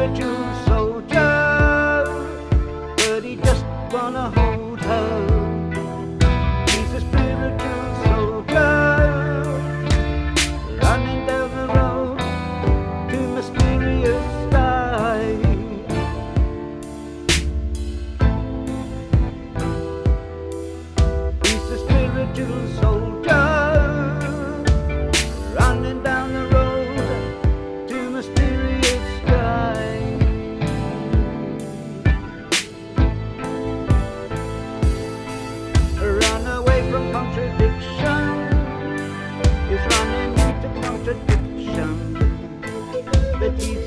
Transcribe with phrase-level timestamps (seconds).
[0.00, 1.04] soldier,
[2.96, 5.26] but he just wanna hold her.
[6.68, 8.99] He's a spiritual soldier.
[43.40, 43.79] the teeth.